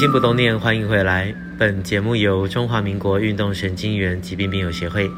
[0.00, 1.30] 心不动念，欢迎回来。
[1.58, 5.10] 本节目由中华民国运动神经元疾病病友协会，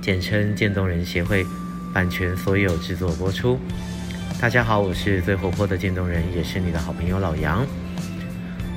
[0.00, 1.44] 简称渐冻人协会，
[1.92, 3.58] 版权所有制作播出。
[4.40, 7.66] 大家好，我是最活泼的渐冻人，也是你的好朋友老杨。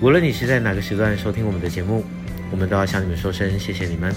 [0.01, 2.03] 无论你是在哪个时段收听我们的节目，
[2.49, 4.11] 我们都要向你们说声谢谢你们。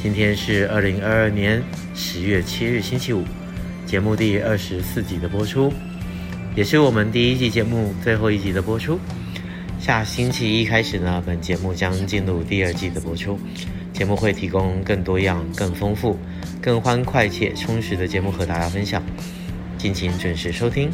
[0.00, 1.60] 今天是二零二二年
[1.92, 3.24] 十月七日，星期五，
[3.84, 5.72] 节目第二十四集的播出，
[6.54, 8.96] 也是我们第一季节目最后一集的播出。
[9.80, 13.38] 下星期一开始呢，本节目将进入第二季的播出。
[13.92, 16.16] 节目会提供更多样、更丰富、
[16.60, 19.02] 更欢快且充实的节目和大家分享，
[19.76, 20.90] 敬请准时收听。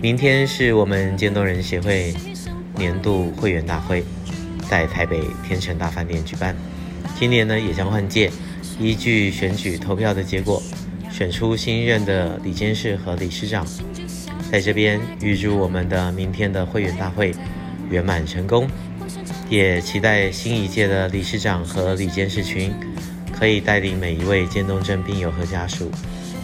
[0.00, 2.14] 明天是我们渐冻人协会
[2.76, 4.02] 年度会员大会，
[4.68, 6.56] 在台北天成大饭店举办。
[7.18, 8.30] 今年呢，也将换届，
[8.80, 10.62] 依据选举投票的结果，
[11.10, 13.66] 选出新任的理监事和理事长。
[14.54, 17.34] 在这边预祝我们的明天的会员大会
[17.90, 18.68] 圆满成功，
[19.50, 22.72] 也期待新一届的理事长和理监事群
[23.36, 25.90] 可以带领每一位渐冻症病友和家属，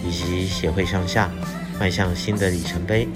[0.04, 1.30] 以及协会上下
[1.78, 3.06] 迈向新的里程碑。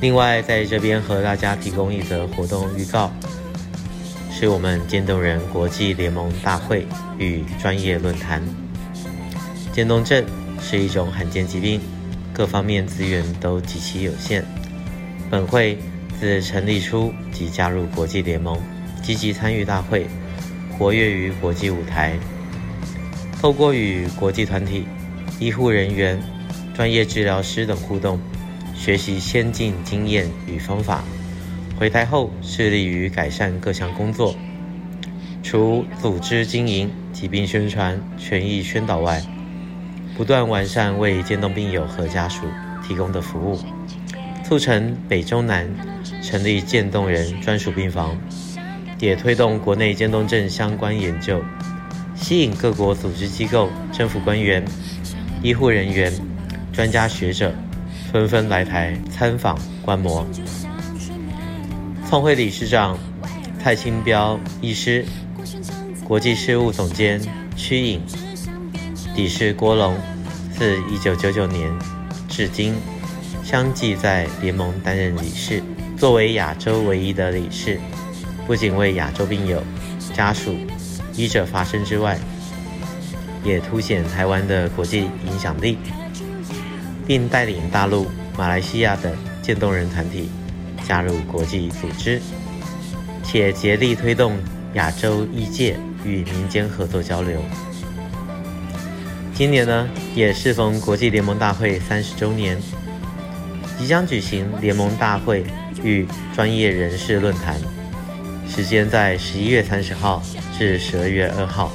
[0.00, 3.12] 另外，在这边和大家提供一则活动预告，
[4.32, 6.86] 是我们渐冻人国际联盟大会
[7.18, 8.42] 与专业论坛。
[9.74, 10.24] 渐冻症
[10.58, 11.78] 是一种罕见疾病。
[12.36, 14.44] 各方面资源都极其有限。
[15.30, 15.78] 本会
[16.20, 18.60] 自成立初即加入国际联盟，
[19.02, 20.06] 积极参与大会，
[20.76, 22.18] 活跃于国际舞台。
[23.40, 24.84] 透过与国际团体、
[25.40, 26.22] 医护人员、
[26.74, 28.20] 专业治疗师等互动，
[28.74, 31.02] 学习先进经验与方法，
[31.78, 34.34] 回台后致力于改善各项工作。
[35.42, 39.22] 除组织经营、疾病宣传、权益宣导外，
[40.16, 42.46] 不断完善为渐冻病友和家属
[42.82, 43.58] 提供的服务，
[44.42, 45.68] 促成北中南
[46.22, 48.16] 成立渐冻人专属病房，
[48.98, 51.42] 也推动国内渐冻症相关研究，
[52.14, 54.64] 吸引各国组织机构、政府官员、
[55.42, 56.10] 医护人员、
[56.72, 57.54] 专家学者
[58.10, 60.26] 纷纷来台参访观摩。
[62.08, 62.98] 创会理事长
[63.58, 65.04] 蔡清标医师，
[66.04, 67.20] 国际事务总监
[67.54, 68.00] 屈颖。
[69.16, 69.96] 理事郭龙，
[70.58, 71.72] 自一九九九年
[72.28, 72.74] 至今，
[73.42, 75.62] 相继在联盟担任理事。
[75.96, 77.80] 作为亚洲唯一的理事，
[78.46, 79.62] 不仅为亚洲病友、
[80.12, 80.54] 家属、
[81.14, 82.18] 医者发声之外，
[83.42, 85.78] 也凸显台湾的国际影响力，
[87.06, 88.06] 并带领大陆、
[88.36, 89.10] 马来西亚等
[89.40, 90.28] 渐冻人团体
[90.86, 92.20] 加入国际组织，
[93.24, 94.36] 且竭力推动
[94.74, 95.74] 亚洲医界
[96.04, 97.40] 与民间合作交流。
[99.36, 102.58] 今年呢，也适逢国际联盟大会三十周年，
[103.78, 105.44] 即将举行联盟大会
[105.82, 107.60] 与专业人士论坛，
[108.48, 110.22] 时间在十一月三十号
[110.56, 111.70] 至十二月二号，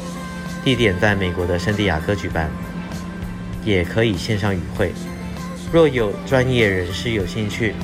[0.64, 2.50] 地点在美国的圣地亚哥举办，
[3.64, 4.92] 也可以线上与会。
[5.72, 7.76] 若有专业人士有兴趣，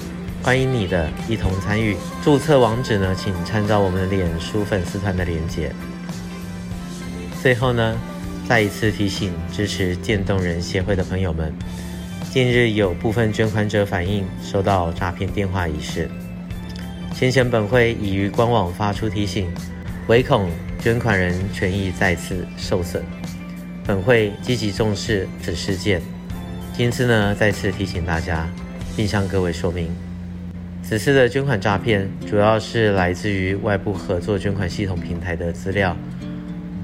[0.42, 1.96] 欢迎你的一同参与。
[2.24, 5.72] 注册网址呢，请参照我们脸书粉丝团的连结。
[7.44, 7.96] 最后呢。
[8.48, 11.54] 再一次提醒支持渐冻人协会的朋友们，
[12.32, 16.10] 近日有部分捐款者反映收到诈骗电话一事。
[17.14, 19.54] 先前本会已于官网发出提醒，
[20.08, 20.50] 唯恐
[20.80, 23.04] 捐款人权益再次受损，
[23.86, 26.02] 本会积极重视此事件。
[26.74, 28.48] 今次呢，再次提醒大家，
[28.96, 29.94] 并向各位说明，
[30.82, 35.98] 此次的捐款诈骗主要是来自于外部合作捐款系统平台的资料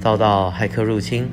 [0.01, 1.25] 遭到骇客入侵。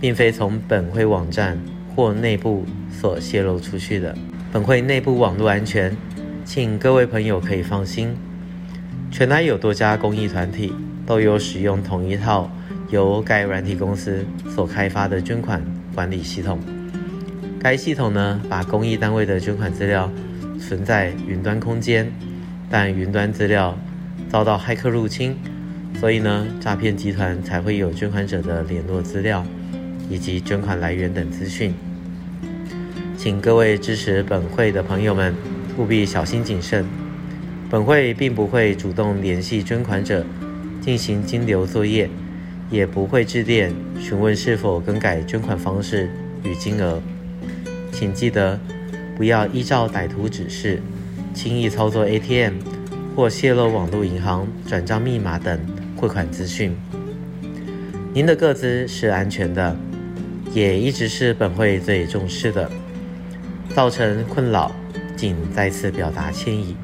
[0.00, 1.58] 并非从本会网站
[1.94, 4.16] 或内部所泄露出去的。
[4.52, 5.96] 本会内部网络安全，
[6.44, 8.16] 请各位朋友可以放心。
[9.10, 10.72] 全台有多家公益团体
[11.06, 12.50] 都有使用同一套
[12.90, 14.24] 由该软体公司
[14.54, 15.62] 所开发的捐款
[15.94, 16.58] 管理系统。
[17.58, 20.10] 该系统呢，把公益单位的捐款资料
[20.60, 22.10] 存在云端空间，
[22.70, 23.76] 但云端资料
[24.28, 25.36] 遭到骇客入侵，
[25.98, 29.44] 所以呢，诈骗集团才会有捐款者的联络资料。
[30.10, 31.74] 以及捐款来源等资讯，
[33.16, 35.34] 请各位支持本会的朋友们
[35.76, 36.84] 务必小心谨慎。
[37.70, 40.24] 本会并不会主动联系捐款者
[40.80, 42.08] 进行金流作业，
[42.70, 43.70] 也不会致电
[44.00, 46.08] 询问是否更改捐款方式
[46.42, 47.02] 与金额。
[47.92, 48.58] 请记得
[49.16, 50.80] 不要依照歹徒指示
[51.34, 52.54] 轻易操作 ATM
[53.14, 55.60] 或泄露网络银行转账密码等
[55.94, 56.74] 汇款资讯。
[58.14, 59.76] 您的个资是安全的。
[60.52, 62.70] 也一直是本会最重视的，
[63.74, 64.72] 造成困扰，
[65.16, 66.74] 仅再次表达歉意。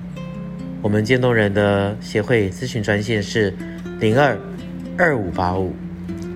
[0.82, 3.55] 我们渐冻人的协会咨询专线是
[4.00, 4.38] 零二
[4.99, 5.75] 二五八五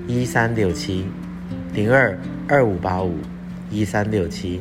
[0.06, 1.04] 一三六七
[1.74, 3.14] 零二二五八五
[3.70, 4.60] 一三六七。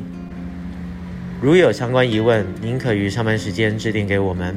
[1.41, 4.55] 如有相关疑问，您可于上班时间致电给我们，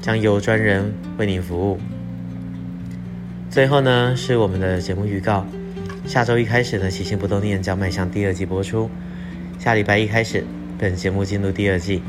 [0.00, 1.78] 将由专人为您服务。
[3.50, 5.46] 最后呢，是我们的节目预告。
[6.10, 8.90] 下周一开始呢，起心不动念将迈向第二季播出。
[9.60, 10.44] 下礼拜一开始，
[10.76, 12.02] 本节目进入第二季。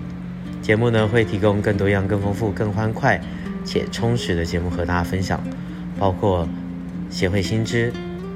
[0.60, 3.22] 节目呢会提供更多样、更丰富、更欢快
[3.64, 5.40] 且充实的节目和大家分享，
[6.00, 6.50] 包括
[7.12, 7.94] 协会新知、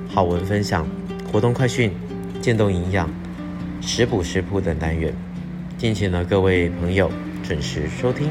[0.07, 0.87] 好文分享、
[1.31, 1.91] 活动快讯、
[2.39, 3.09] 渐冻营养、
[3.81, 5.11] 食补食谱等单元。
[5.79, 7.11] 敬请呢各位朋友
[7.41, 8.29] 准时收听。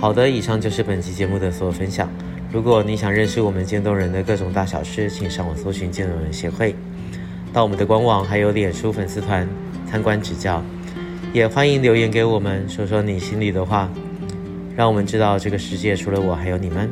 [0.00, 2.08] 好的，以上就是本期节目的所有分享。
[2.52, 6.72] 如果你想认识我们渐冻人的各种大小事，请上网搜寻渐冻人协会，
[7.52, 9.46] 到我们的官网还有脸书粉丝团
[9.90, 10.62] 参观指教，
[11.32, 13.90] 也欢迎留言给我们，说说你心里的话，
[14.76, 16.88] 让我们知道这个世界除了我还有你们。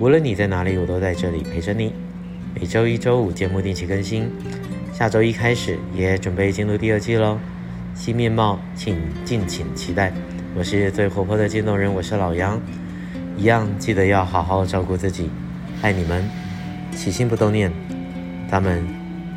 [0.00, 1.92] 无论你在哪里，我都在这里陪着你。
[2.54, 4.30] 每周一、周五节目定期更新，
[4.90, 7.38] 下周一开始也准备进入第二季喽，
[7.94, 10.10] 新面貌，请敬请期待。
[10.58, 12.58] 我是最活泼的渐冻人，我是老杨，
[13.36, 15.28] 一样记得要好好照顾自己，
[15.82, 16.26] 爱你们，
[16.92, 17.70] 起心不动念，
[18.50, 18.82] 咱们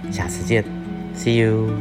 [0.09, 0.63] 下次见
[1.13, 1.73] ，See you。